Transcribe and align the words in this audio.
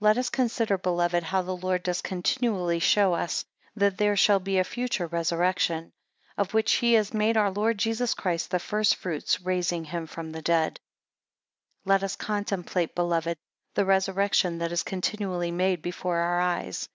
16 0.00 0.04
Let 0.08 0.18
us 0.18 0.28
consider, 0.28 0.76
beloved, 0.76 1.22
how 1.22 1.42
the 1.42 1.54
Lord 1.56 1.84
does 1.84 2.00
continually 2.02 2.80
show 2.80 3.12
us, 3.14 3.44
that 3.76 3.96
there 3.96 4.16
shall 4.16 4.40
be 4.40 4.58
a 4.58 4.64
future 4.64 5.06
resurrection; 5.06 5.92
of 6.36 6.52
which 6.52 6.72
he 6.72 6.94
has 6.94 7.14
made 7.14 7.36
our 7.36 7.52
Lord 7.52 7.78
Jesus 7.78 8.12
Christ 8.14 8.50
the 8.50 8.58
first 8.58 8.96
fruits, 8.96 9.40
raising 9.40 9.84
him 9.84 10.08
from 10.08 10.32
the 10.32 10.42
dead. 10.42 10.80
17 11.84 11.84
Let 11.84 12.02
us 12.02 12.16
contemplate, 12.16 12.96
beloved, 12.96 13.38
the 13.74 13.84
resurrection 13.84 14.58
that 14.58 14.72
is 14.72 14.82
continually 14.82 15.52
made 15.52 15.80
before 15.80 16.16
our 16.16 16.40
eyes. 16.40 16.88